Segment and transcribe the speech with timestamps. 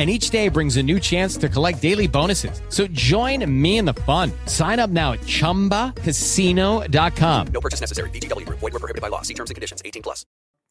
[0.00, 2.62] and each day brings a new chance to collect daily bonuses.
[2.70, 4.32] So join me in the fun.
[4.46, 7.46] Sign up now at ChumbaCasino.com.
[7.48, 8.08] No purchase necessary.
[8.08, 8.48] VGW.
[8.48, 9.20] Void were prohibited by law.
[9.20, 9.82] See terms and conditions.
[9.84, 10.24] 18 plus.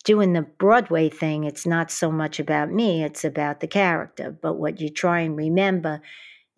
[0.04, 4.32] Doing the Broadway thing, it's not so much about me, it's about the character.
[4.32, 6.02] But what you try and remember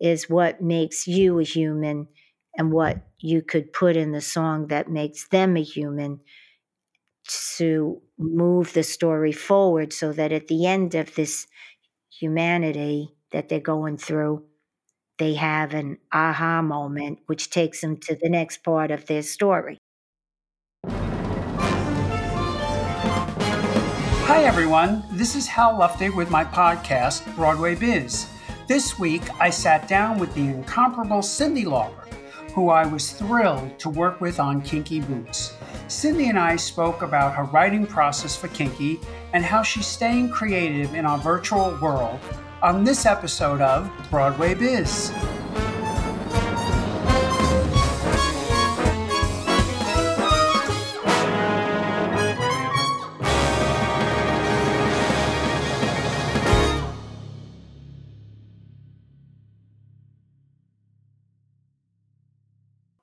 [0.00, 2.08] is what makes you a human
[2.56, 6.20] and what you could put in the song that makes them a human
[7.56, 11.46] to move the story forward so that at the end of this
[12.22, 14.44] humanity that they're going through,
[15.18, 19.76] they have an aha moment, which takes them to the next part of their story.
[24.28, 25.02] Hi, everyone.
[25.10, 28.28] This is Hal Luftig with my podcast, Broadway Biz.
[28.68, 32.01] This week, I sat down with the incomparable Cyndi Lauper,
[32.54, 35.54] who I was thrilled to work with on Kinky Boots.
[35.88, 39.00] Cyndi and I spoke about her writing process for Kinky
[39.32, 42.20] and how she's staying creative in our virtual world
[42.62, 45.12] on this episode of Broadway Biz.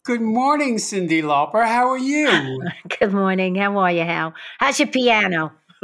[0.10, 1.68] Good morning, Cyndi Lauper.
[1.68, 2.64] How are you?
[3.00, 3.54] Good morning.
[3.54, 4.34] How are you, Hal?
[4.58, 5.52] How's your piano?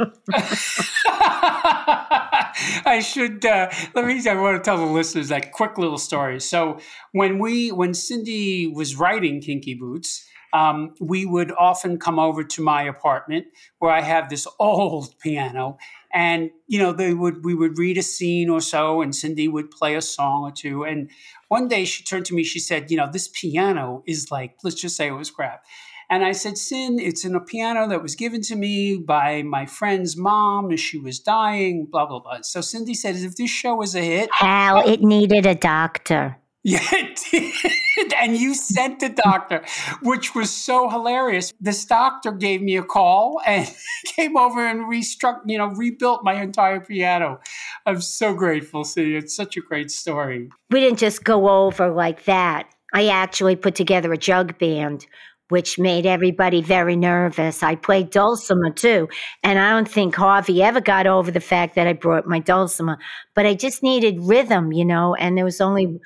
[2.84, 4.20] I should uh, let me.
[4.28, 6.40] I want to tell the listeners that quick little story.
[6.40, 6.80] So
[7.12, 12.62] when we, when Cyndi was writing Kinky Boots, um, we would often come over to
[12.62, 13.46] my apartment
[13.78, 15.78] where I have this old piano,
[16.16, 19.70] and you know they would we would read a scene or so, and Cyndi would
[19.70, 20.82] play a song or two.
[20.82, 21.10] And
[21.48, 24.80] one day she turned to me, she said, "You know, this piano is like, let's
[24.80, 25.62] just say it was crap."
[26.08, 29.66] And I said, Cyn, it's in a piano that was given to me by my
[29.66, 32.42] friend's mom as she was dying, blah, blah, blah.
[32.42, 34.30] So Cyndi said, if this show was a hit.
[34.32, 36.38] hell it needed a doctor.
[36.66, 38.12] Yeah, it did.
[38.20, 39.64] And you sent the doctor,
[40.02, 41.52] which was so hilarious.
[41.60, 43.72] This doctor gave me a call and
[44.16, 47.38] came over and restruck, you know, rebuilt my entire piano.
[47.86, 48.82] I'm so grateful.
[48.82, 50.50] See, it's such a great story.
[50.70, 52.68] We didn't just go over like that.
[52.92, 55.06] I actually put together a jug band
[55.48, 57.62] which made everybody very nervous.
[57.62, 59.08] I played dulcimer too.
[59.44, 62.98] And I don't think Harvey ever got over the fact that I brought my dulcimer,
[63.34, 66.00] but I just needed rhythm, you know, and there was only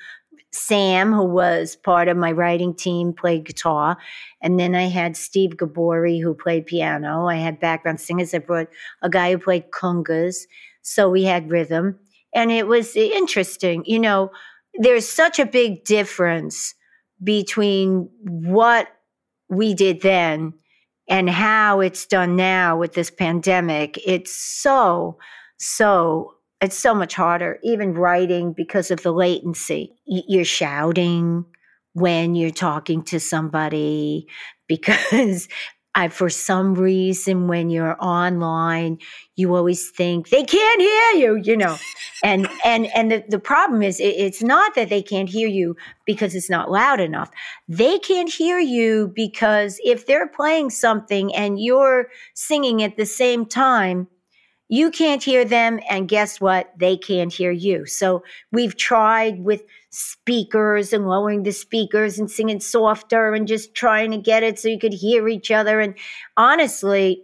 [0.53, 3.97] Sam, who was part of my writing team, played guitar.
[4.41, 7.27] And then I had Steve Gaboury, who played piano.
[7.27, 8.33] I had background singers.
[8.33, 8.67] I brought
[9.01, 10.45] a guy who played congas.
[10.81, 11.99] So we had rhythm.
[12.33, 13.83] And it was interesting.
[13.85, 14.31] You know,
[14.73, 16.75] there's such a big difference
[17.23, 18.87] between what
[19.49, 20.53] we did then
[21.07, 25.17] and how it's done now with this pandemic, it's so,
[25.57, 29.93] so, it's so much harder, even writing because of the latency.
[30.05, 31.45] You're shouting
[31.93, 34.27] when you're talking to somebody
[34.67, 35.49] because
[35.93, 38.99] I, for some reason, when you're online,
[39.35, 41.75] you always think they can't hear you, you know,
[42.23, 45.75] and and and the, the problem is it, it's not that they can't hear you
[46.05, 47.29] because it's not loud enough.
[47.67, 53.45] They can't hear you because if they're playing something and you're singing at the same
[53.45, 54.07] time,
[54.71, 56.71] you can't hear them, and guess what?
[56.79, 57.85] They can't hear you.
[57.85, 58.23] So
[58.53, 64.17] we've tried with speakers and lowering the speakers and singing softer and just trying to
[64.17, 65.81] get it so you could hear each other.
[65.81, 65.95] And
[66.37, 67.21] honestly,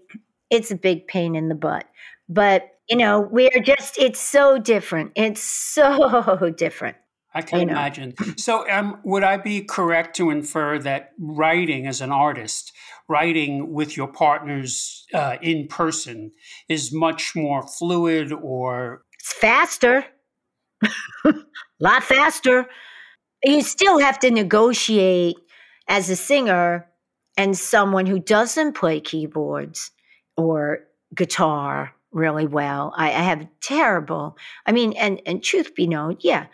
[0.49, 1.85] it's a big pain in the butt.
[2.27, 5.13] But, you know, we're just, it's so different.
[5.15, 6.97] It's so different.
[7.33, 8.13] I can you imagine.
[8.37, 12.73] So, um, would I be correct to infer that writing as an artist,
[13.07, 16.31] writing with your partners uh, in person,
[16.67, 20.05] is much more fluid or it's faster,
[21.25, 21.33] a
[21.79, 22.67] lot faster.
[23.43, 25.37] You still have to negotiate
[25.87, 26.87] as a singer
[27.37, 29.91] and someone who doesn't play keyboards
[30.35, 30.79] or
[31.15, 32.93] guitar really well.
[32.97, 34.37] I, I have terrible.
[34.65, 36.47] I mean, and and truth be known, yeah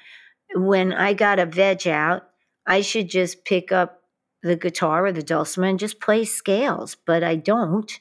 [0.56, 2.24] when I got a veg out,
[2.66, 4.03] I should just pick up
[4.44, 7.92] the guitar or the dulcimer and just play scales, but I don't.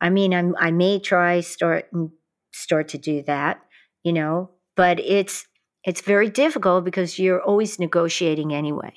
[0.00, 2.10] I mean, I'm, I may try start and
[2.52, 3.60] start to do that,
[4.04, 5.46] you know, but it's
[5.84, 8.92] it's very difficult because you're always negotiating anyway.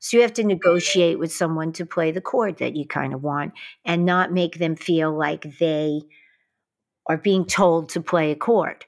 [0.00, 3.22] So you have to negotiate with someone to play the chord that you kind of
[3.22, 3.54] want
[3.84, 6.02] and not make them feel like they
[7.06, 8.84] are being told to play a chord.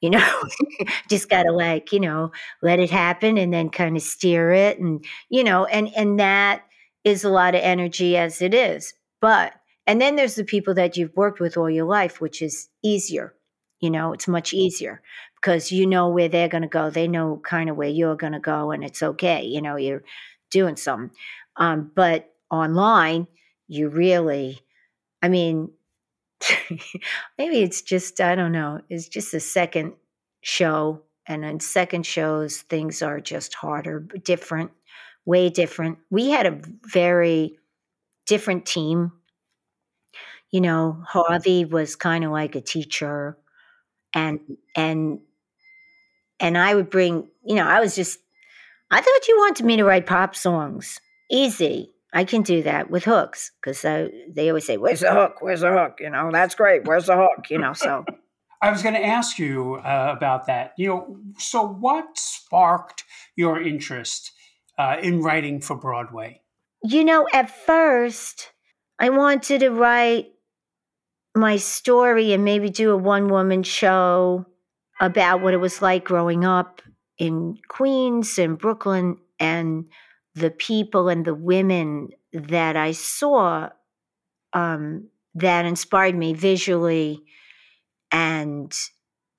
[0.00, 0.42] You know,
[1.10, 4.78] just got to like, you know, let it happen and then kind of steer it
[4.78, 6.62] and, you know, and and that
[7.04, 8.94] is a lot of energy as it is.
[9.20, 9.54] But
[9.86, 13.34] and then there's the people that you've worked with all your life, which is easier.
[13.80, 15.02] You know, it's much easier
[15.36, 16.90] because you know where they're going to go.
[16.90, 19.44] They know kind of where you're going to go, and it's okay.
[19.44, 20.04] You know, you're
[20.50, 21.10] doing something.
[21.56, 23.26] Um, but online,
[23.68, 24.60] you really,
[25.22, 25.70] I mean,
[27.38, 29.94] maybe it's just, I don't know, it's just a second
[30.42, 31.02] show.
[31.26, 34.72] And in second shows, things are just harder, different,
[35.30, 35.98] way different.
[36.10, 36.60] We had a
[36.92, 37.58] very
[38.26, 39.12] different team
[40.50, 43.38] you know, Harvey was kind of like a teacher
[44.14, 44.40] and
[44.76, 45.20] and
[46.40, 48.18] and I would bring, you know, I was just
[48.90, 51.00] I thought you wanted me to write pop songs.
[51.30, 51.92] Easy.
[52.12, 55.36] I can do that with hooks because they always say, "Where's the hook?
[55.38, 56.84] Where's the hook?" You know, that's great.
[56.84, 57.50] Where's the hook?
[57.50, 58.04] You know, so
[58.62, 60.72] I was going to ask you uh, about that.
[60.76, 63.04] You know, so what sparked
[63.36, 64.32] your interest
[64.80, 66.40] uh, in writing for Broadway?
[66.82, 68.50] You know, at first,
[68.98, 70.32] I wanted to write
[71.34, 74.46] my story and maybe do a one woman show
[74.98, 76.80] about what it was like growing up
[77.18, 79.84] in Queens and Brooklyn and
[80.34, 83.68] the people and the women that I saw
[84.54, 87.22] um, that inspired me visually
[88.10, 88.72] and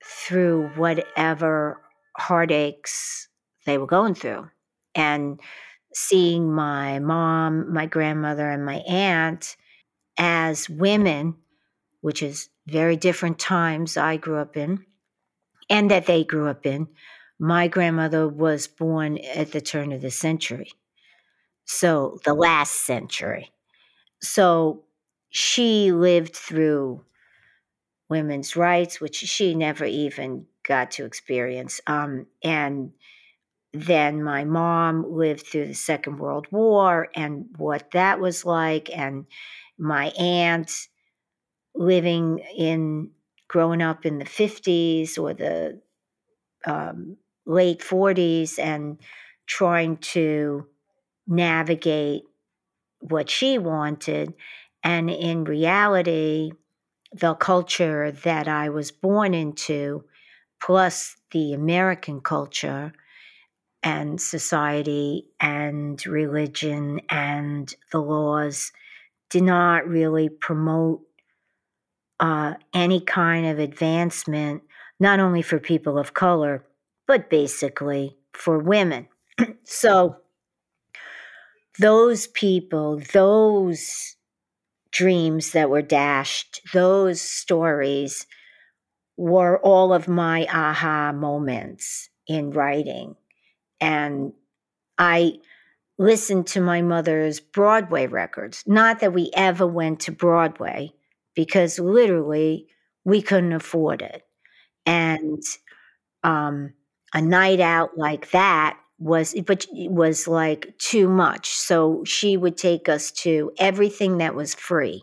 [0.04, 1.82] through whatever
[2.16, 3.28] heartaches
[3.66, 4.48] they were going through.
[4.94, 5.40] And
[5.94, 9.56] seeing my mom, my grandmother, and my aunt
[10.18, 11.36] as women
[12.02, 14.84] which is very different times I grew up in
[15.70, 16.88] and that they grew up in.
[17.38, 20.70] My grandmother was born at the turn of the century.
[21.64, 23.50] So, the last century.
[24.20, 24.82] So,
[25.30, 27.04] she lived through
[28.10, 31.80] women's rights, which she never even got to experience.
[31.86, 32.92] Um, and
[33.72, 38.90] then my mom lived through the Second World War and what that was like.
[38.94, 39.26] And
[39.78, 40.88] my aunt
[41.74, 43.10] living in
[43.48, 45.80] growing up in the 50s or the
[46.66, 47.16] um,
[47.46, 48.98] late 40s and
[49.46, 50.66] trying to
[51.26, 52.22] navigate
[53.00, 54.34] what she wanted.
[54.84, 56.52] And in reality,
[57.12, 60.04] the culture that I was born into,
[60.60, 62.92] plus the American culture
[63.82, 68.72] and society and religion and the laws,
[69.30, 71.00] did not really promote
[72.20, 74.62] uh, any kind of advancement,
[75.00, 76.64] not only for people of color,
[77.06, 79.08] but basically for women.
[79.64, 80.16] so,
[81.78, 84.16] those people, those
[84.92, 88.26] dreams that were dashed, those stories
[89.16, 93.16] were all of my aha moments in writing.
[93.82, 94.32] And
[94.96, 95.40] I
[95.98, 98.62] listened to my mother's Broadway records.
[98.66, 100.92] Not that we ever went to Broadway,
[101.34, 102.68] because literally
[103.04, 104.22] we couldn't afford it.
[104.86, 105.42] And
[106.22, 106.74] um,
[107.12, 111.50] a night out like that was, but was like too much.
[111.50, 115.02] So she would take us to everything that was free.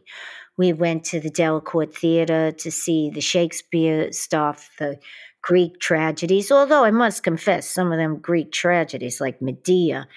[0.58, 5.00] We went to the Delacorte Theater to see the Shakespeare stuff, the
[5.42, 6.52] Greek tragedies.
[6.52, 10.08] Although I must confess, some of them Greek tragedies, like Medea,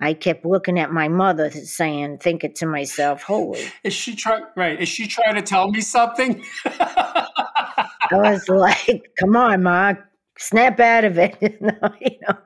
[0.00, 4.44] I kept looking at my mother, saying, thinking to myself, "Holy!" Is she trying?
[4.56, 4.80] Right?
[4.80, 6.42] Is she trying to tell me something?
[6.64, 7.26] I
[8.10, 9.94] was like, "Come on, ma,
[10.38, 12.38] snap out of it," you know.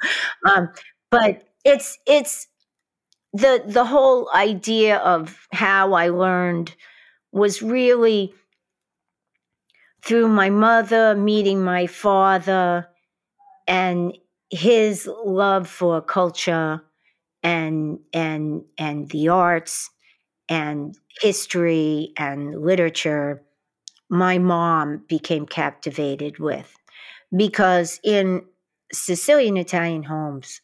[0.50, 0.70] Um,
[1.10, 2.48] but it's it's
[3.32, 6.74] the the whole idea of how I learned
[7.32, 8.34] was really
[10.04, 12.88] through my mother meeting my father
[13.66, 14.16] and
[14.50, 16.82] his love for culture
[17.42, 19.90] and and and the arts
[20.48, 23.42] and history and literature
[24.10, 26.76] my mom became captivated with
[27.34, 28.44] because in
[28.92, 30.60] Sicilian Italian homes,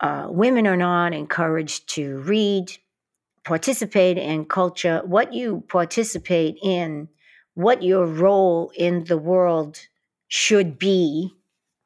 [0.00, 2.72] uh, women are not encouraged to read,
[3.44, 5.02] participate in culture.
[5.04, 7.08] What you participate in,
[7.58, 9.80] what your role in the world
[10.28, 11.34] should be,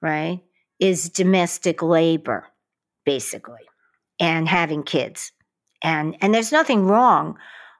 [0.02, 0.42] right,
[0.78, 2.46] is domestic labor,
[3.06, 3.62] basically
[4.20, 5.32] and having kids.
[5.82, 7.38] And and there's nothing wrong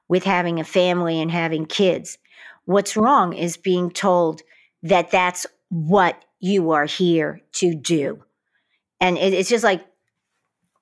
[0.09, 2.17] with having a family and having kids.
[2.65, 4.41] What's wrong is being told
[4.81, 8.23] that that's what you are here to do.
[8.99, 9.85] And it, it's just like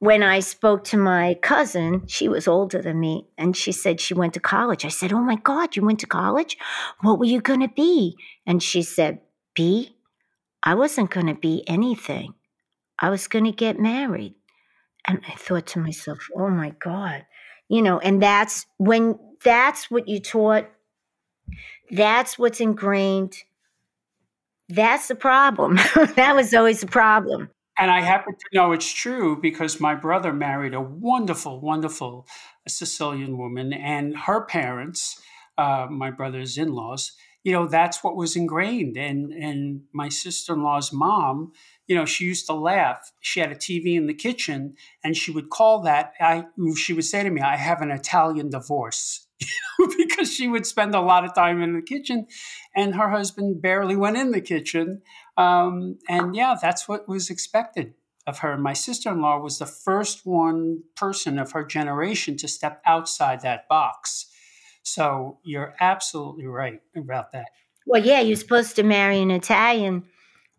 [0.01, 4.15] when I spoke to my cousin, she was older than me, and she said she
[4.15, 4.83] went to college.
[4.83, 6.57] I said, Oh my God, you went to college?
[7.01, 8.17] What were you going to be?
[8.47, 9.19] And she said,
[9.53, 9.95] Be?
[10.63, 12.33] I wasn't going to be anything.
[12.97, 14.33] I was going to get married.
[15.05, 17.23] And I thought to myself, Oh my God.
[17.69, 20.67] You know, and that's when that's what you taught,
[21.91, 23.37] that's what's ingrained.
[24.67, 25.75] That's the problem.
[26.15, 27.51] that was always the problem.
[27.81, 32.27] And I happen to know it's true because my brother married a wonderful, wonderful
[32.67, 35.19] Sicilian woman, and her parents,
[35.57, 38.97] uh, my brother's in laws, you know, that's what was ingrained.
[38.97, 41.53] And and my sister in law's mom,
[41.87, 43.11] you know, she used to laugh.
[43.19, 46.13] She had a TV in the kitchen, and she would call that.
[46.21, 46.45] I
[46.77, 49.25] she would say to me, "I have an Italian divorce."
[49.97, 52.27] because she would spend a lot of time in the kitchen
[52.75, 55.01] and her husband barely went in the kitchen
[55.37, 57.93] um, and yeah, that's what was expected
[58.27, 58.57] of her.
[58.57, 63.41] My sister in law was the first one person of her generation to step outside
[63.41, 64.27] that box.
[64.83, 67.47] So you're absolutely right about that.
[67.85, 70.03] Well, yeah, you're supposed to marry an Italian,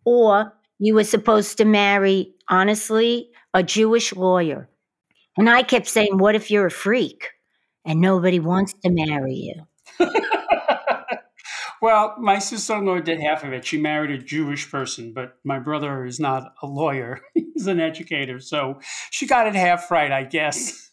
[0.05, 4.69] or you were supposed to marry, honestly, a Jewish lawyer.
[5.37, 7.31] And I kept saying, What if you're a freak
[7.85, 10.07] and nobody wants to marry you?
[11.82, 13.66] Well, my sister in law did half of it.
[13.66, 18.38] She married a Jewish person, but my brother is not a lawyer, he's an educator.
[18.38, 18.78] So
[19.10, 20.88] she got it half right, I guess.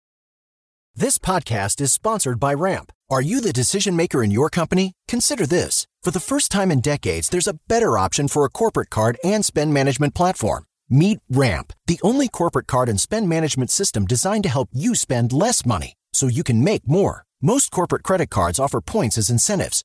[0.96, 2.90] this podcast is sponsored by Ramp.
[3.08, 4.94] Are you the decision maker in your company?
[5.06, 5.86] Consider this.
[6.02, 9.44] For the first time in decades, there's a better option for a corporate card and
[9.44, 10.64] spend management platform.
[10.88, 15.32] Meet Ramp, the only corporate card and spend management system designed to help you spend
[15.32, 17.26] less money so you can make more.
[17.40, 19.84] Most corporate credit cards offer points as incentives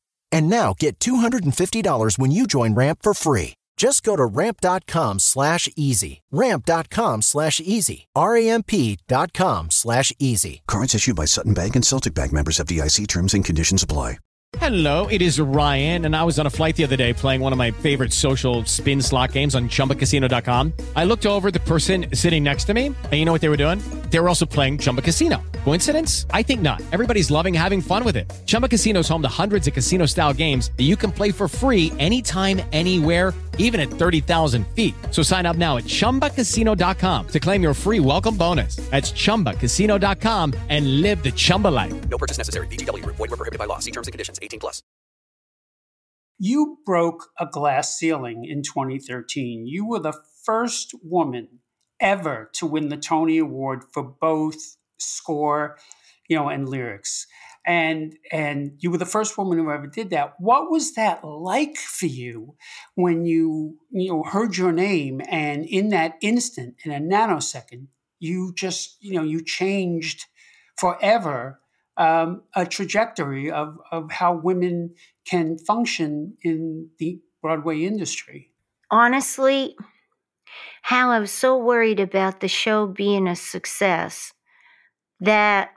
[0.31, 3.53] And now get $250 when you join Ramp for free.
[3.77, 6.21] Just go to ramp.com slash easy.
[6.31, 8.07] Ramp.com slash easy.
[8.15, 10.61] R-A-M-P.com slash easy.
[10.67, 14.17] Cards issued by Sutton Bank and Celtic Bank members of DIC terms and conditions apply.
[14.57, 17.53] Hello, it is Ryan, and I was on a flight the other day playing one
[17.53, 20.73] of my favorite social spin slot games on chumbacasino.com.
[20.95, 23.57] I looked over the person sitting next to me, and you know what they were
[23.57, 23.79] doing?
[24.09, 25.41] They were also playing Chumba Casino.
[25.63, 26.25] Coincidence?
[26.31, 26.81] I think not.
[26.91, 28.31] Everybody's loving having fun with it.
[28.45, 31.47] Chumba Casino is home to hundreds of casino style games that you can play for
[31.47, 34.93] free anytime, anywhere, even at 30,000 feet.
[35.09, 38.75] So sign up now at chumbacasino.com to claim your free welcome bonus.
[38.91, 41.93] That's chumbacasino.com and live the Chumba life.
[42.09, 42.67] No purchase necessary.
[42.67, 43.79] VGW, void, were prohibited by law.
[43.79, 44.83] See terms and conditions 18 plus.
[46.39, 49.67] You broke a glass ceiling in 2013.
[49.67, 51.59] You were the first woman
[51.99, 55.77] ever to win the Tony Award for both score,
[56.27, 57.27] you know, and lyrics.
[57.65, 60.33] And and you were the first woman who ever did that.
[60.39, 62.55] What was that like for you
[62.95, 67.87] when you you know heard your name and in that instant, in a nanosecond,
[68.19, 70.25] you just you know you changed
[70.77, 71.59] forever
[71.97, 78.49] um, a trajectory of of how women can function in the Broadway industry.
[78.89, 79.75] Honestly,
[80.81, 84.33] how I was so worried about the show being a success
[85.21, 85.71] that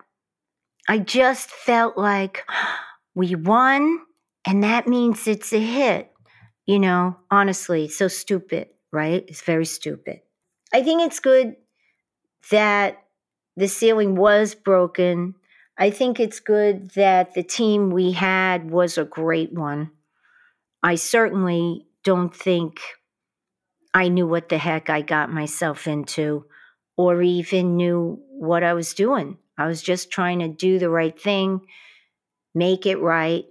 [0.88, 2.44] I just felt like
[3.14, 4.00] we won
[4.46, 6.10] and that means it's a hit.
[6.66, 9.24] You know, honestly, so stupid, right?
[9.28, 10.20] It's very stupid.
[10.72, 11.56] I think it's good
[12.50, 13.02] that
[13.56, 15.34] the ceiling was broken.
[15.76, 19.90] I think it's good that the team we had was a great one.
[20.82, 22.80] I certainly don't think
[23.92, 26.46] I knew what the heck I got myself into
[26.96, 29.38] or even knew what I was doing.
[29.58, 31.60] I was just trying to do the right thing,
[32.54, 33.44] make it right,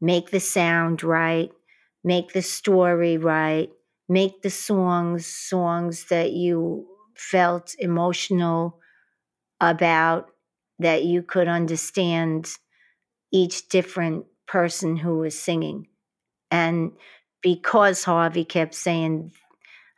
[0.00, 1.50] make the sound right,
[2.04, 3.70] make the story right,
[4.08, 6.86] make the songs songs that you
[7.16, 8.78] felt emotional
[9.60, 10.30] about
[10.78, 12.48] that you could understand
[13.32, 15.86] each different person who was singing.
[16.50, 16.92] And
[17.42, 19.32] because Harvey kept saying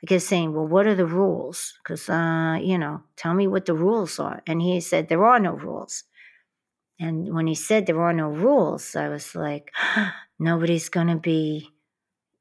[0.02, 1.74] I kept saying, Well, what are the rules?
[1.82, 4.42] Because, uh, you know, tell me what the rules are.
[4.46, 6.04] And he said, There are no rules.
[7.00, 9.72] And when he said there are no rules, I was like,
[10.38, 11.70] Nobody's going to be,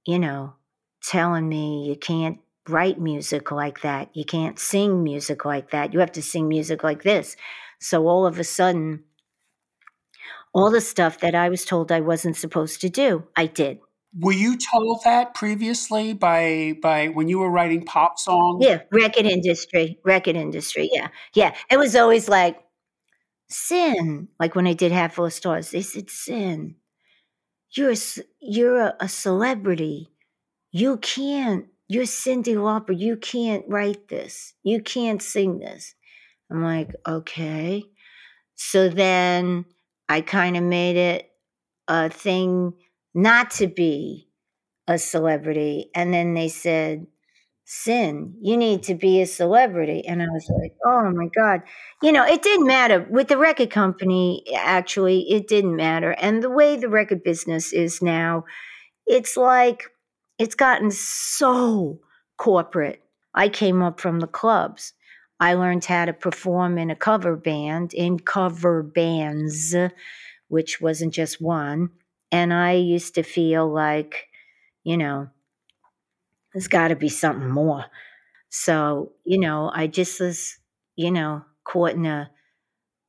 [0.05, 0.53] you know,
[1.01, 4.09] telling me you can't write music like that.
[4.13, 5.93] You can't sing music like that.
[5.93, 7.37] You have to sing music like this.
[7.79, 9.03] So all of a sudden,
[10.53, 13.79] all the stuff that I was told I wasn't supposed to do, I did.
[14.17, 18.65] Were you told that previously by by when you were writing pop songs?
[18.65, 20.89] Yeah, record industry, record industry.
[20.91, 21.53] Yeah, yeah.
[21.69, 22.59] It was always like
[23.51, 24.27] Cyn.
[24.39, 26.75] Like when I did Hat Full Stars, they said Cyn.
[27.71, 27.97] You're a,
[28.41, 30.09] you're a, a celebrity.
[30.71, 31.67] You can't.
[31.87, 32.97] You're Cyndi Lauper.
[32.97, 34.53] You can't write this.
[34.63, 35.95] You can't sing this.
[36.51, 37.83] I'm like, okay.
[38.55, 39.65] So then
[40.07, 41.31] I kind of made it
[41.87, 42.73] a thing
[43.13, 44.29] not to be
[44.87, 45.91] a celebrity.
[45.93, 47.07] And then they said,
[47.67, 50.03] Cyn, you need to be a celebrity.
[50.07, 51.61] And I was like, oh my God.
[52.01, 53.05] You know, it didn't matter.
[53.11, 56.11] With the record company, actually, it didn't matter.
[56.13, 58.45] And the way the record business is now,
[59.05, 59.83] it's like,
[60.39, 61.99] it's gotten so
[62.37, 63.03] corporate.
[63.35, 64.93] I came up from the clubs.
[65.39, 69.75] I learned how to perform in a cover band, in cover bands,
[70.47, 71.91] which wasn't just one.
[72.31, 74.27] And I used to feel like,
[74.83, 75.29] you know,
[76.53, 77.85] there's got to be something more.
[78.49, 80.57] So, you know, I just was,
[80.95, 82.31] you know, caught in a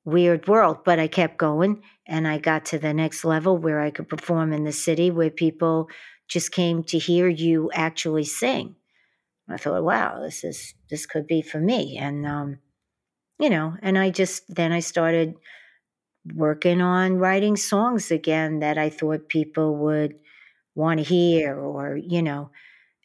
[0.04, 3.90] weird world, but I kept going and I got to the next level where I
[3.90, 5.88] could perform in the city where people
[6.28, 8.76] just came to hear you actually sing.
[9.48, 11.98] I thought, wow, this is this could be for me.
[11.98, 12.58] And um,
[13.38, 15.34] you know, and I just then I started
[16.34, 20.14] working on writing songs again that I thought people would
[20.74, 22.50] want to hear, or, you know,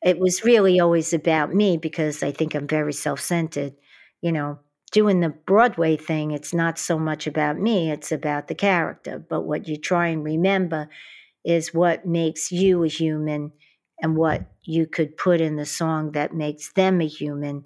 [0.03, 3.74] it was really always about me because I think I'm very self centered.
[4.22, 4.60] You know,
[4.91, 9.19] doing the Broadway thing, it's not so much about me, it's about the character.
[9.19, 10.89] But what you try and remember
[11.43, 13.51] is what makes you a human
[14.01, 17.65] and what you could put in the song that makes them a human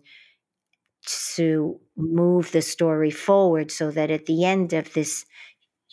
[1.35, 5.25] to move the story forward so that at the end of this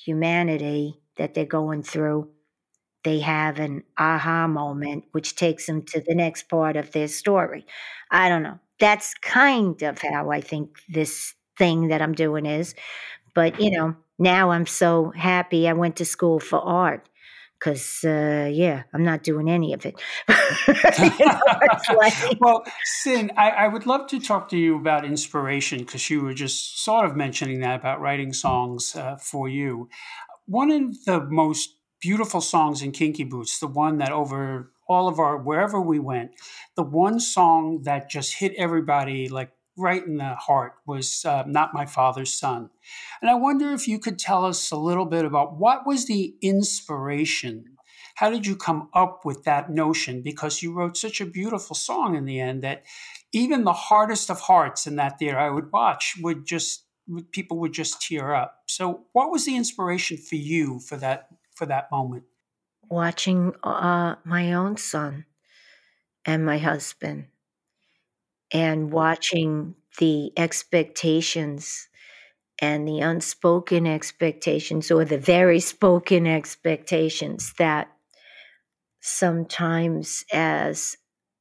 [0.04, 2.30] humanity that they're going through,
[3.04, 7.66] they have an aha moment, which takes them to the next part of their story.
[8.11, 8.59] I don't know.
[8.81, 12.74] That's kind of how I think this thing that I'm doing is.
[13.35, 17.09] But, you know, now I'm so happy I went to school for art
[17.59, 20.01] because uh, yeah, I'm not doing any of it.
[20.29, 21.40] you know,
[21.97, 22.64] like, well,
[23.05, 26.85] Cyn, I, I, would love to talk to you about inspiration because you were just
[26.85, 29.88] sort of mentioning that about writing songs uh, for you.
[30.47, 35.19] One of the most beautiful songs in Kinky Boots, the one that over all of
[35.19, 36.33] our wherever we went,
[36.77, 41.74] the one song that just hit everybody like right in the heart was uh, Not
[41.74, 42.70] My Father's Son.
[43.20, 46.34] And I wonder if you could tell us a little bit about what was the
[46.40, 47.76] inspiration?
[48.16, 50.22] How did you come up with that notion?
[50.22, 52.84] Because you wrote such a beautiful song in the end that
[53.32, 56.84] even the hardest of hearts in that theater I would watch would just
[57.30, 58.62] people would just tear up.
[58.66, 62.24] So, what was the inspiration for you for that for that moment?
[62.88, 65.26] Watching uh, my own son
[66.24, 67.26] and my husband
[68.52, 71.88] and watching the expectations
[72.61, 77.88] and the unspoken expectations or the very spoken expectations that
[79.00, 80.96] sometimes as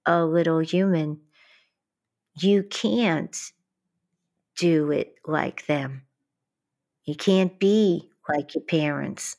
[0.06, 1.20] a little human
[2.40, 3.52] you can't
[4.58, 6.04] do it like them.
[7.06, 9.38] You can't be like your parents.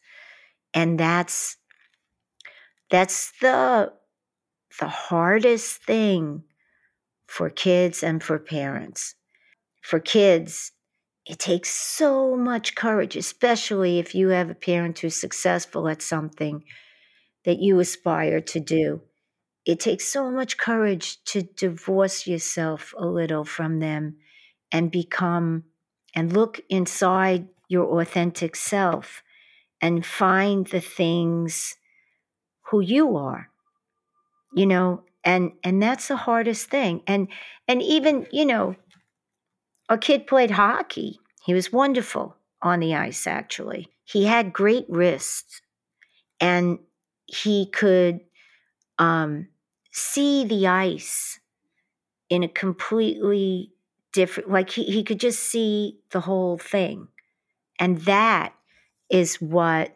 [0.75, 1.59] And that's
[2.91, 3.93] that's the
[4.81, 6.45] the hardest thing
[7.27, 9.15] for kids and for parents.
[9.83, 10.73] For kids,
[11.27, 16.65] it takes so much courage, especially if you have a parent who's successful at something
[17.45, 19.03] that you aspire to do.
[19.65, 24.17] It takes so much courage to divorce yourself a little from them
[24.71, 25.65] and become
[26.15, 29.23] and look inside your authentic self
[29.81, 31.77] and find the things
[32.71, 33.51] who you are.
[34.55, 37.03] You know, and and that's the hardest thing.
[37.07, 37.29] And
[37.69, 38.77] and even you know
[39.91, 41.19] a kid played hockey.
[41.45, 43.89] He was wonderful on the ice actually.
[44.05, 45.61] He had great wrists
[46.41, 46.79] and
[47.27, 48.21] he could
[48.99, 49.49] um,
[49.93, 51.41] see the ice
[52.31, 53.73] in a completely
[54.13, 57.09] different like he, he could just see the whole thing.
[57.79, 58.55] And that
[59.11, 59.95] is what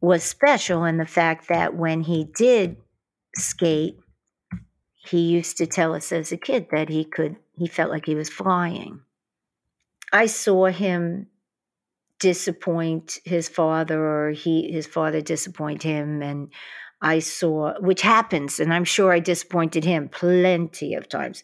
[0.00, 2.76] was special in the fact that when he did
[3.36, 3.98] skate
[5.02, 8.14] he used to tell us as a kid that he could he felt like he
[8.14, 9.00] was flying
[10.12, 11.26] i saw him
[12.18, 16.48] disappoint his father or he his father disappoint him and
[17.00, 21.42] i saw which happens and i'm sure i disappointed him plenty of times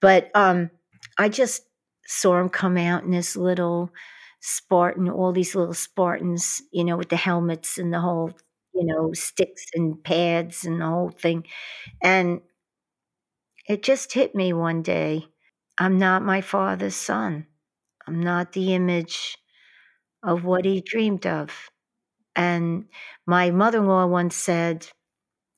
[0.00, 0.70] but um
[1.18, 1.62] i just
[2.06, 3.90] saw him come out in this little
[4.40, 8.32] Spartan, all these little Spartans, you know, with the helmets and the whole,
[8.74, 11.44] you know, sticks and pads and the whole thing.
[12.02, 12.40] And
[13.70, 15.26] it just hit me one day
[15.78, 17.46] I'm not my father's son.
[18.06, 19.38] I'm not the image
[20.22, 21.70] of what he dreamed of.
[22.34, 22.86] And
[23.26, 24.88] my mother in law once said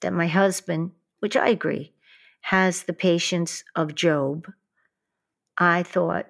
[0.03, 1.95] that my husband, which I agree,
[2.43, 4.47] has the patience of Job.
[5.59, 6.27] I thought,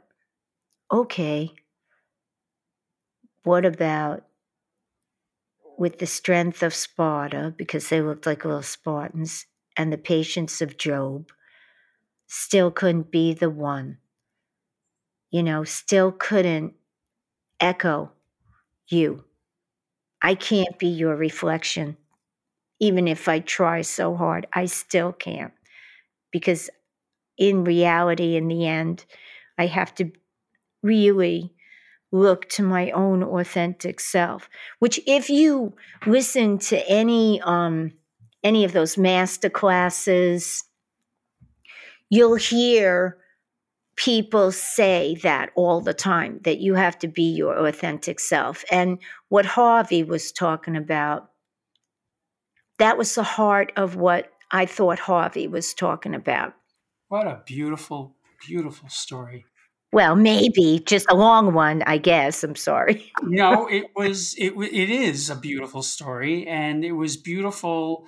[0.93, 1.53] okay,
[3.43, 4.25] what about
[5.79, 10.77] with the strength of Sparta, because they looked like little Spartans, and the patience of
[10.77, 11.31] Job,
[12.33, 13.99] still couldn't be the one?
[15.31, 16.75] You know, still couldn't
[17.61, 18.13] echo
[18.89, 19.25] you.
[20.23, 21.97] I can't be your reflection.
[22.81, 25.53] Even if I try so hard, I still can't.
[26.33, 26.71] Because
[27.39, 29.07] in reality, in the end,
[29.59, 30.13] I have to
[30.83, 31.55] really
[32.13, 34.49] look to my own authentic self
[34.81, 35.75] which if you
[36.07, 37.93] listen to any um
[38.45, 40.65] any of those master classes
[42.13, 43.17] you'll hear
[43.97, 48.99] people say that all the time that you have to be your authentic self and
[49.31, 51.31] what harvey was talking about
[52.79, 56.53] that was the heart of what i thought harvey was talking about
[57.09, 58.15] what a beautiful
[58.47, 59.45] beautiful story
[59.95, 62.43] well, maybe just a long one, I guess.
[62.43, 63.13] I'm sorry.
[63.23, 68.07] no, it was it it is a beautiful story, and it was beautiful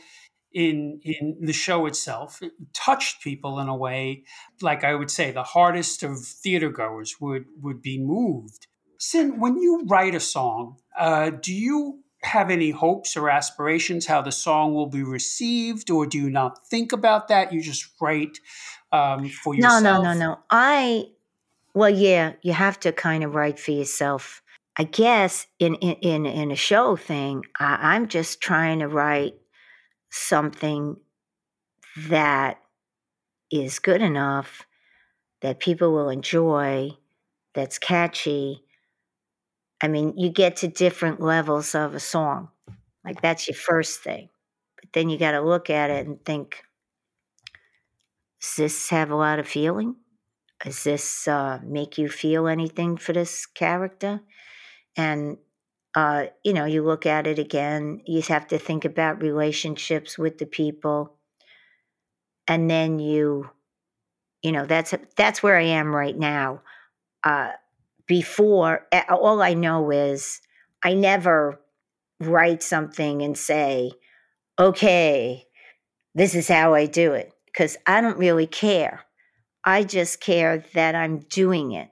[0.54, 2.40] in in the show itself.
[2.40, 4.24] It touched people in a way,
[4.62, 8.68] like I would say, the hardest of theater goers would would be moved.
[8.98, 14.22] Cyn, when you write a song, uh, do you have any hopes or aspirations how
[14.22, 17.52] the song will be received, or do you not think about that?
[17.52, 18.38] You just write
[18.92, 19.82] um, for yourself.
[19.82, 20.38] No, no, no, no.
[20.50, 21.08] I
[21.74, 24.40] well, yeah, you have to kind of write for yourself.
[24.76, 29.34] I guess in in in, a show thing, I, I'm just trying to write
[30.14, 30.96] something
[32.08, 32.58] that
[33.50, 34.62] is good enough
[35.42, 36.90] that people will enjoy,
[37.54, 38.64] that's catchy.
[39.80, 42.48] I mean, you get to different levels of a song.
[43.04, 44.28] Like that's your first thing.
[44.76, 46.62] But then you got to look at it and think,
[48.40, 49.96] does this have a lot of feeling?
[50.64, 54.20] does this uh, make you feel anything for this character?
[54.96, 55.36] And
[55.94, 58.02] uh, you know, you look at it again.
[58.06, 61.16] You have to think about relationships with the people,
[62.48, 63.50] and then you,
[64.42, 66.62] you know, that's that's where I am right now.
[67.24, 67.52] Uh,
[68.06, 70.40] before, all I know is
[70.84, 71.60] I never
[72.20, 73.92] write something and say,
[74.58, 75.46] "Okay,
[76.14, 79.04] this is how I do it," because I don't really care.
[79.64, 81.90] I just care that I'm doing it.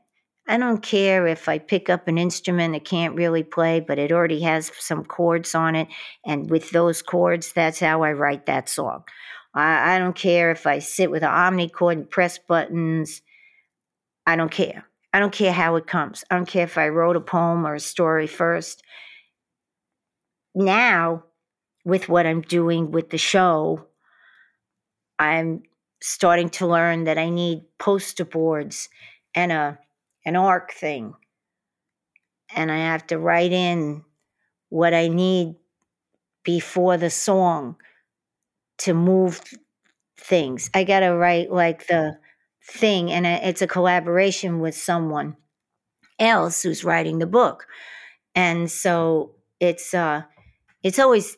[0.49, 4.11] I don't care if I pick up an instrument that can't really play, but it
[4.11, 5.89] already has some chords on it.
[6.27, 9.05] And with those chords, that's how I write that song.
[9.55, 13.23] I, I don't care if I sit with an omnichord and press buttons.
[14.27, 14.85] I don't care.
[15.13, 16.25] I don't care how it comes.
[16.31, 18.83] I don't care if I wrote a poem or a story first.
[20.55, 21.25] Now,
[21.85, 23.87] with what I'm doing with the show,
[25.19, 25.63] I'm
[26.01, 28.89] starting to learn that I need poster boards
[29.35, 29.79] and a
[30.25, 31.15] an arc thing.
[32.55, 34.05] And I have to write in
[34.69, 35.57] what I need
[36.45, 37.77] before the song
[38.79, 39.41] to move
[40.19, 40.71] things.
[40.75, 42.19] I got to write like the
[42.65, 45.37] thing and it's a collaboration with someone
[46.19, 47.67] else who's writing the book.
[48.35, 50.23] And so it's uh
[50.83, 51.37] it's always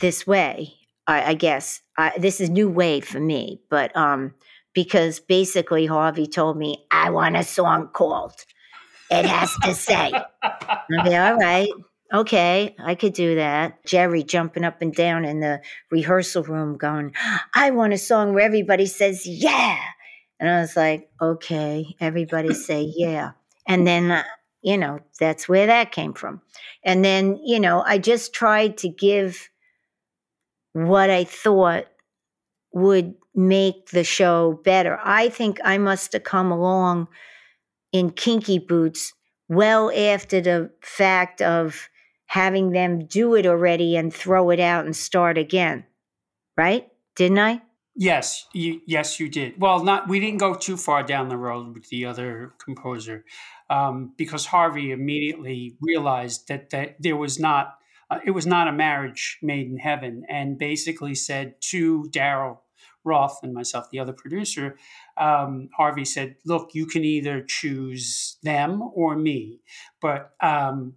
[0.00, 4.34] this way I, I guess I, this is new way for me, but um,
[4.76, 8.34] because basically Harvey told me I want a song called.
[9.10, 10.12] It has to say.
[11.00, 11.70] okay, all right.
[12.12, 13.82] Okay, I could do that.
[13.86, 17.14] Jerry jumping up and down in the rehearsal room going,
[17.54, 19.78] I want a song where everybody says, yeah.
[20.38, 23.30] And I was like, okay, everybody say, yeah.
[23.66, 24.24] And then, uh,
[24.60, 26.42] you know, that's where that came from.
[26.84, 29.48] And then, you know, I just tried to give
[30.74, 31.86] what I thought
[32.72, 34.98] would make the show better.
[35.04, 37.08] I think I must have come along
[37.92, 39.12] in Kinky Boots
[39.48, 41.88] well after the fact of
[42.26, 45.84] having them do it already and throw it out and start again.
[46.56, 46.88] Right?
[47.14, 47.62] Didn't I?
[47.94, 49.58] Yes, you, yes, you did.
[49.58, 53.24] Well, not we didn't go too far down the road with the other composer
[53.70, 57.74] um, because Harvey immediately realized that that there was not
[58.10, 62.58] uh, it was not a marriage made in heaven, and basically said to Daryl
[63.06, 64.76] Roth and myself, the other producer,
[65.16, 69.60] um, Harvey said, "Look, you can either choose them or me,
[70.00, 70.94] but um,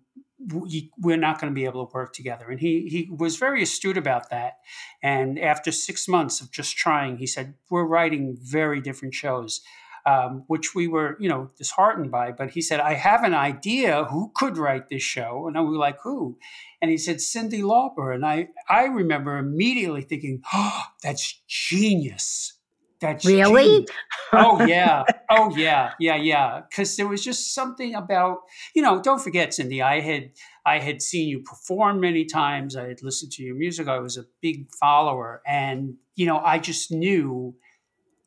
[0.54, 3.64] we, we're not going to be able to work together." And he he was very
[3.64, 4.58] astute about that.
[5.02, 9.62] And after six months of just trying, he said, "We're writing very different shows."
[10.06, 12.32] Um, which we were, you know, disheartened by.
[12.32, 15.78] But he said, "I have an idea who could write this show," and we were
[15.78, 16.38] like, "Who?"
[16.82, 22.54] And he said, Cyndi Lauper." And I, I remember immediately thinking, "Oh, that's genius."
[23.02, 23.64] That's Really?
[23.64, 23.90] genius."
[24.34, 26.62] oh yeah, oh yeah, yeah, yeah.
[26.70, 28.40] Because there was just something about,
[28.76, 29.02] you know.
[29.02, 29.82] Don't forget, Cyndi.
[29.82, 30.32] I had
[30.66, 32.76] I had seen you perform many times.
[32.76, 33.88] I had listened to your music.
[33.88, 37.56] I was a big follower, and you know, I just knew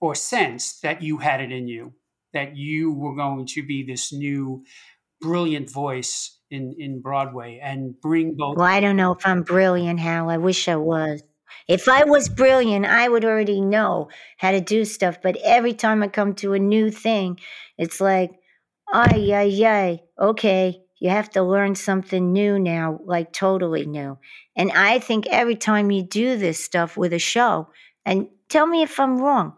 [0.02, 1.94] or sensed that you had it in you,
[2.34, 4.64] that you were going to be this new,
[5.20, 8.56] brilliant voice in in Broadway and bring both.
[8.56, 10.28] Well, I don't know if I'm brilliant, Hal.
[10.28, 11.22] I wish I was.
[11.68, 15.22] If I was brilliant, I would already know how to do stuff.
[15.22, 17.38] But every time I come to a new thing,
[17.78, 18.32] it's like,
[18.92, 24.18] ay, ay, ay, okay, you have to learn something new now, like totally new.
[24.56, 27.68] And I think every time you do this stuff with a show,
[28.04, 29.54] and tell me if I'm wrong,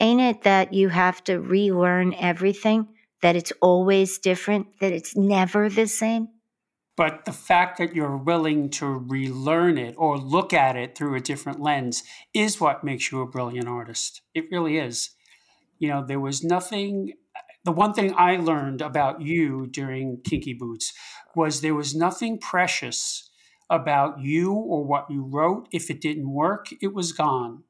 [0.00, 2.88] ain't it that you have to relearn everything?
[3.22, 6.28] That it's always different, that it's never the same?
[6.96, 11.20] But the fact that you're willing to relearn it or look at it through a
[11.20, 14.22] different lens is what makes you a brilliant artist.
[14.34, 15.10] It really is.
[15.78, 17.12] You know, there was nothing.
[17.64, 20.94] The one thing I learned about you during Kinky Boots
[21.34, 23.28] was there was nothing precious
[23.68, 25.68] about you or what you wrote.
[25.72, 27.64] If it didn't work, it was gone.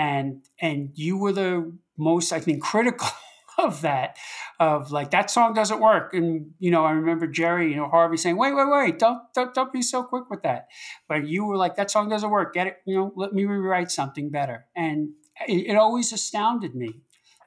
[0.00, 3.08] And and you were the most, I think, critical
[3.58, 4.16] of that
[4.58, 6.14] of like that song doesn't work.
[6.14, 9.52] And you know i remember jerry you know harvey saying wait wait wait don't don't,
[9.54, 10.68] don't be so quick with that.
[11.06, 12.54] But you were like that song doesn't work.
[12.54, 14.64] Get it you know let me rewrite something better.
[14.74, 15.10] And
[15.46, 17.02] it, it always astounded me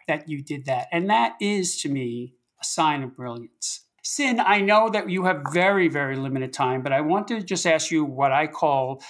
[0.08, 0.89] that you did that.
[0.92, 3.86] And that is to me a sign of brilliance.
[4.06, 7.66] Cyn i know that you have very very limited time but i want to just
[7.66, 9.02] ask you what i call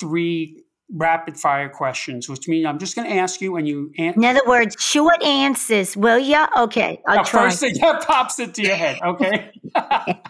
[0.00, 4.14] three rapid fire questions which means i'm just going to ask you and you an-
[4.16, 6.46] In other words, short answers, will ya?
[6.58, 7.42] Okay, I'll the try.
[7.44, 8.98] first thing that pops into your head.
[9.04, 9.50] Okay.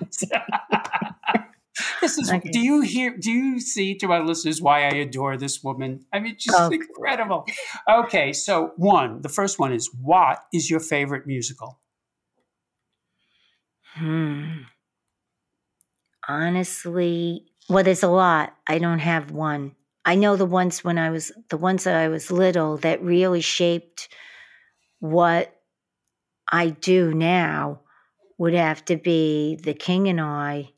[2.00, 2.30] this is.
[2.30, 2.50] Okay.
[2.50, 3.16] Do you hear?
[3.16, 6.00] Do you see to my listeners why I adore this woman?
[6.12, 6.70] I mean, just Oh.
[6.70, 7.46] incredible.
[7.88, 11.78] Okay, so one, the first one is what is your favorite musical?
[13.94, 14.62] Hmm.
[16.26, 18.54] Honestly, well, there's a lot.
[18.66, 19.72] I don't have one.
[20.08, 23.42] I know the ones when I was the ones that I was little that really
[23.42, 24.08] shaped
[25.00, 25.54] what
[26.50, 27.82] I do now
[28.38, 30.72] would have to be The King and I,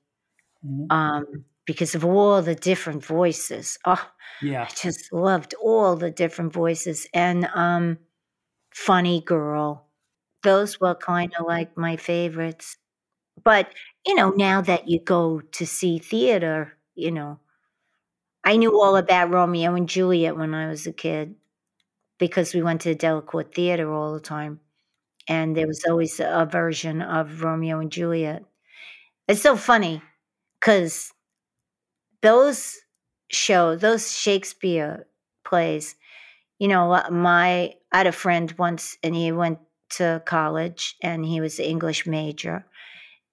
[0.63, 0.91] Mhm.
[0.91, 3.79] um, because of all the different voices.
[3.87, 4.69] Oh, Yeah.
[4.69, 7.99] I just loved all the different voices and um,
[8.75, 9.89] Funny Girl.
[10.43, 12.77] Those were kind of like my favorites.
[13.45, 13.75] But,
[14.07, 17.41] you know, now that you go to see theater, you know,
[18.45, 21.35] I knew all about Romeo and Juliet when I was a kid
[22.19, 24.61] because we went to the Delacorte Theater all the time.
[25.29, 28.45] And there was always a version of Romeo and Juliet.
[29.29, 30.03] It's so funny
[30.61, 31.13] because
[32.23, 32.79] those
[33.31, 35.07] shows, those Shakespeare
[35.45, 35.97] plays,
[36.59, 39.59] you know, my I had a friend once, and he went
[39.93, 42.67] to college, and he was an English major,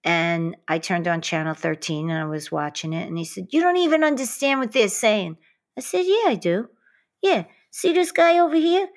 [0.08, 3.62] and I turned on channel thirteen, and I was watching it, and he said, "You
[3.62, 5.38] don't even understand what they're saying."
[5.78, 6.70] I said, "Yeah, I do.
[7.22, 8.88] Yeah, see this guy over here."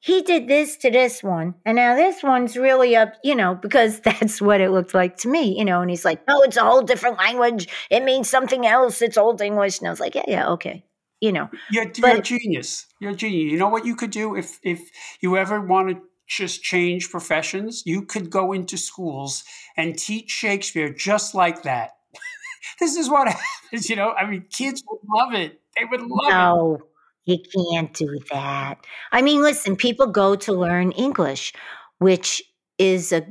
[0.00, 4.00] He did this to this one, and now this one's really up, you know, because
[4.08, 5.80] that's what it looked like to me, you know.
[5.80, 7.68] And he's like, "No, it's a whole different language.
[7.88, 9.02] It means something else.
[9.02, 10.84] It's Old English." And I was like, "Yeah, yeah, okay."
[11.20, 12.86] You know, You're, you're a genius.
[13.00, 13.52] You're a genius.
[13.52, 14.80] You know what you could do if if
[15.20, 17.82] you ever wanted to just change professions?
[17.84, 19.44] You could go into schools
[19.76, 21.92] and teach Shakespeare just like that.
[22.80, 23.28] this is what
[23.72, 23.88] happens.
[23.88, 25.60] You know, I mean, kids would love it.
[25.76, 26.30] They would love it.
[26.30, 26.78] No,
[27.24, 27.38] you
[27.72, 28.84] can't do that.
[29.12, 31.52] I mean, listen, people go to learn English,
[31.98, 32.42] which
[32.78, 33.26] is a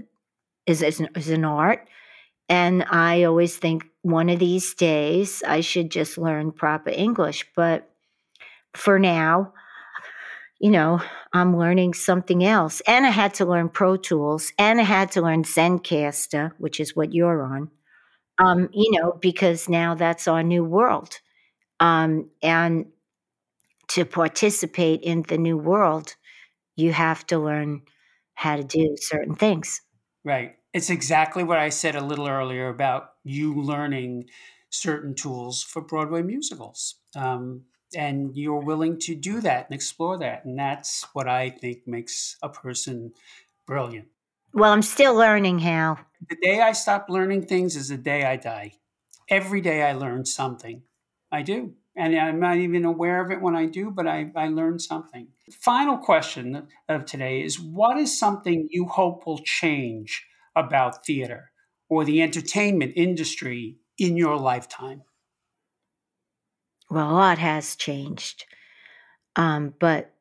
[0.65, 1.87] is is an, is an art,
[2.49, 7.45] and I always think one of these days I should just learn proper English.
[7.55, 7.89] But
[8.73, 9.53] for now,
[10.59, 11.01] you know,
[11.33, 15.21] I'm learning something else, and I had to learn Pro Tools, and I had to
[15.21, 17.69] learn Zencastr, which is what you're on.
[18.39, 21.19] Um, you know, because now that's our new world.
[21.79, 22.87] Um, and
[23.89, 26.15] to participate in the new world,
[26.75, 27.83] you have to learn
[28.33, 29.81] how to do certain things.
[30.23, 30.55] Right.
[30.73, 34.29] It's exactly what I said a little earlier about you learning
[34.69, 36.95] certain tools for Broadway musicals.
[37.15, 40.45] Um, and you're willing to do that and explore that.
[40.45, 43.13] And that's what I think makes a person
[43.65, 44.07] brilliant.
[44.53, 45.99] Well, I'm still learning, Hal.
[46.29, 48.73] The day I stop learning things is the day I die.
[49.29, 50.83] Every day I learn something.
[51.31, 51.73] I do.
[51.95, 55.27] And I'm not even aware of it when I do, but I, I learn something.
[55.51, 60.25] Final question of today is what is something you hope will change
[60.55, 61.51] about theater
[61.89, 65.03] or the entertainment industry in your lifetime?
[66.93, 68.45] Well, a lot has changed.
[69.35, 70.13] Um, but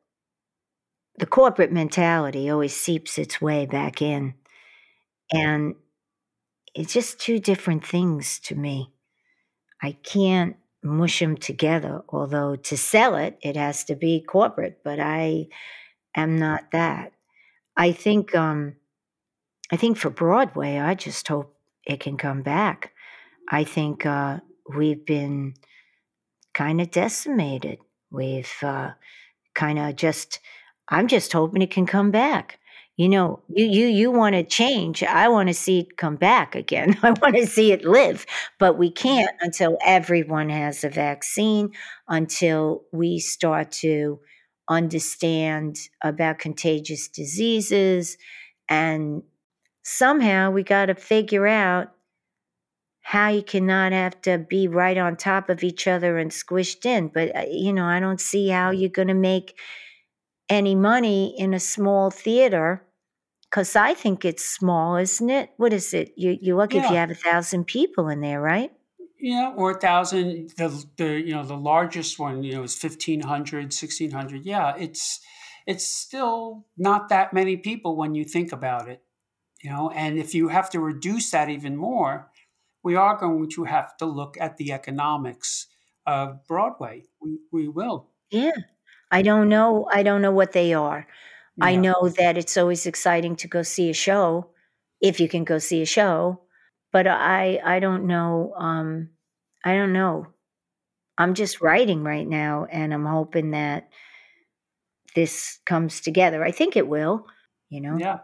[1.17, 4.33] the corporate mentality always seeps its way back in.
[5.33, 5.75] And
[6.75, 8.91] it's just two different things to me.
[9.83, 14.99] I can't mush them together, although to sell it, it has to be corporate, but
[14.99, 15.47] I
[16.15, 17.13] am not that.
[17.77, 18.75] I think um,
[19.71, 21.55] I think for Broadway, I just hope
[21.85, 22.93] it can come back.
[23.49, 24.39] I think uh,
[24.75, 25.55] we've been
[26.53, 27.79] kind of decimated.
[28.11, 28.91] We've uh,
[29.55, 30.39] kind of just
[30.89, 32.59] I'm just hoping it can come back.
[32.95, 35.01] You know, you you you want to change.
[35.03, 36.97] I want to see it come back again.
[37.03, 38.25] I want to see it live,
[38.59, 41.71] but we can't until everyone has a vaccine,
[42.07, 44.19] until we start to
[44.69, 48.17] understand about contagious diseases
[48.69, 49.23] and
[49.83, 51.91] somehow we got to figure out
[53.03, 57.09] how you cannot have to be right on top of each other and squished in.
[57.09, 59.59] But, uh, you know, I don't see how you're going to make
[60.49, 62.85] any money in a small theater
[63.49, 65.51] because I think it's small, isn't it?
[65.57, 66.13] What is it?
[66.17, 68.71] You you look if you have a thousand people in there, right?
[69.19, 70.51] Yeah, or a thousand.
[70.57, 74.45] The the you know the largest one you know is 1500, 1600.
[74.45, 75.19] Yeah, it's
[75.65, 79.01] it's still not that many people when you think about it.
[79.63, 82.31] You know, and if you have to reduce that even more,
[82.83, 85.67] we are going to have to look at the economics
[86.05, 87.03] of Broadway.
[87.21, 88.09] We we will.
[88.29, 88.51] Yeah.
[89.11, 89.87] I don't know.
[89.91, 91.07] I don't know what they are.
[91.61, 94.49] I know that it's always exciting to go see a show
[95.01, 96.41] if you can go see a show,
[96.91, 98.53] but I I don't know.
[98.57, 99.09] Um,
[99.63, 100.27] I don't know.
[101.17, 103.89] I'm just writing right now, and I'm hoping that
[105.15, 106.43] this comes together.
[106.43, 107.27] I think it will.
[107.69, 107.97] You know.
[107.99, 108.19] Yeah.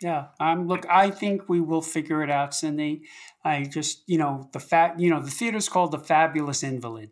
[0.00, 0.26] Yeah.
[0.38, 3.02] I'm look I think we will figure it out, Cyndi.
[3.44, 7.10] I just, you know, the fact, you know, the theater's called the Fabulous Invalid.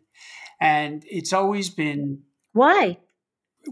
[0.59, 2.23] And it's always been
[2.53, 2.97] Why?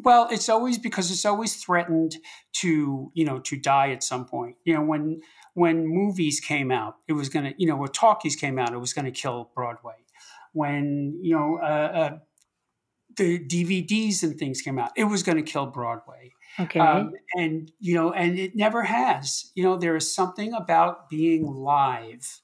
[0.04, 2.18] well, it's always because it's always threatened
[2.54, 4.56] to, you know, to die at some point.
[4.64, 5.22] You know, when
[5.54, 8.78] when movies came out, it was going to, you know, when talkies came out, it
[8.78, 9.94] was going to kill Broadway.
[10.52, 12.18] When, you know, uh, uh,
[13.16, 16.34] the DVDs and things came out, it was going to kill Broadway.
[16.60, 16.94] Okay.
[16.94, 19.52] Um, and you know, and it never has.
[19.56, 22.42] You know, there is something about being live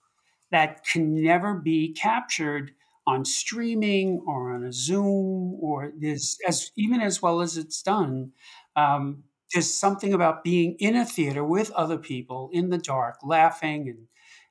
[0.52, 2.72] that can never be captured
[3.08, 8.32] on streaming or on a Zoom or this as even as well as it's done.
[8.76, 13.90] Um, there's something about being in a theater with other people in the dark, laughing
[13.90, 14.08] and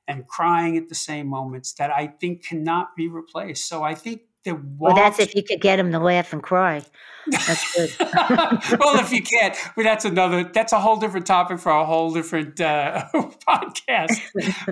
[0.07, 3.67] and crying at the same moments that I think cannot be replaced.
[3.67, 6.83] So I think well, that's if you could get them to laugh and cry.
[7.27, 7.91] That's good.
[8.79, 10.43] well, if you can't, but that's another.
[10.43, 14.19] That's a whole different topic for a whole different uh, podcast.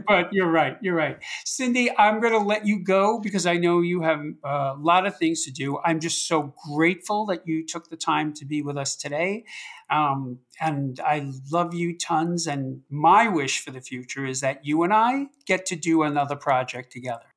[0.08, 0.78] But you're right.
[0.82, 1.90] You're right, Cyndi.
[1.98, 5.18] I'm going to let you go because I know you have uh, a lot of
[5.18, 5.80] things to do.
[5.86, 9.46] I'm just so grateful that you took the time to be with us today,
[9.90, 12.48] um, and I love you tons.
[12.48, 16.36] And my wish for the future is that you and I get to do another
[16.36, 17.29] project together.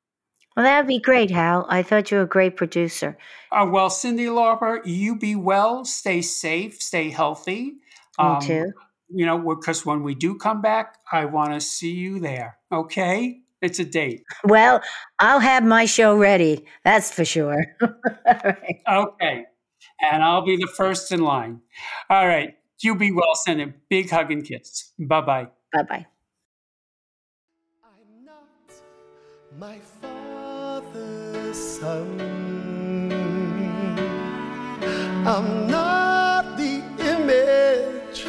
[0.56, 1.66] Well, that'd be great, Hal.
[1.68, 3.16] I thought you were a great producer.
[3.50, 7.74] Uh, well, Cyndi Lauper, you be well, stay safe, stay healthy.
[8.18, 8.72] Me too.
[9.08, 12.58] You know, because when we do come back, I want to see you there.
[12.70, 13.40] Okay?
[13.60, 14.24] It's a date.
[14.44, 14.82] Well,
[15.20, 16.64] I'll have my show ready.
[16.84, 17.64] That's for sure.
[17.80, 17.88] All
[18.26, 18.82] right.
[18.88, 19.44] Okay.
[20.00, 21.60] And I'll be the first in line.
[22.10, 22.56] All right.
[22.80, 24.92] You be well, send a big hug and kiss.
[24.98, 25.48] Bye bye.
[25.72, 26.06] Bye
[29.60, 30.08] bye.
[31.82, 33.10] Son.
[35.26, 36.80] I'm not the
[37.14, 38.24] image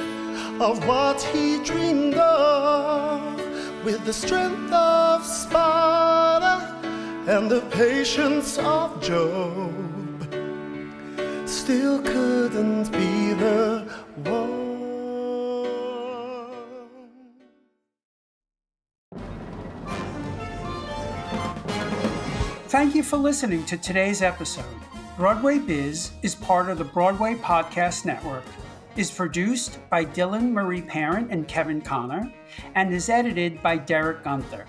[0.60, 3.40] of what he dreamed of
[3.86, 6.56] with the strength of Sparta
[7.28, 9.72] and the patience of Job.
[11.46, 13.86] Still couldn't be the
[14.24, 14.53] one.
[22.74, 24.66] Thank you for listening to today's episode.
[25.16, 28.46] Broadway Biz is part of the Broadway Podcast Network,
[28.98, 32.34] is produced by Dylan Marie Parent and Kevin Connor,
[32.74, 34.66] and is edited by Derek Gunther.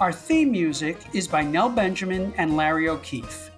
[0.00, 3.50] Our theme music is by Nell Benjamin and Larry O'Keefe.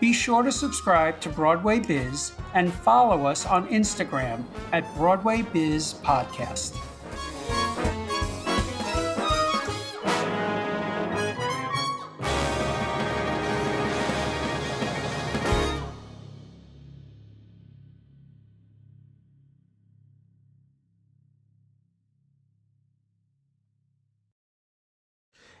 [0.00, 4.42] Be sure to subscribe to Broadway Biz and follow us on Instagram
[4.72, 6.78] at Broadway Biz Podcast.